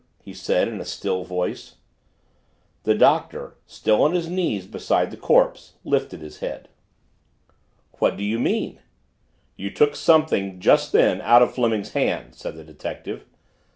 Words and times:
he 0.19 0.33
said 0.33 0.67
in 0.67 0.81
a 0.81 0.83
still 0.83 1.23
voice. 1.23 1.75
The 2.85 2.95
Doctor, 2.95 3.53
still 3.67 4.01
on 4.01 4.13
his 4.15 4.27
knees 4.27 4.65
beside 4.65 5.11
the 5.11 5.15
corpse, 5.15 5.73
lifted 5.83 6.21
his 6.21 6.39
head. 6.39 6.69
"What 7.99 8.17
do 8.17 8.23
you 8.23 8.39
mean?" 8.39 8.79
"You 9.57 9.69
took 9.69 9.95
something, 9.95 10.59
just 10.59 10.91
then, 10.91 11.21
out 11.21 11.43
of 11.43 11.53
Fleming's 11.53 11.93
hand," 11.93 12.33
said 12.33 12.55
the 12.55 12.63
detective. 12.63 13.25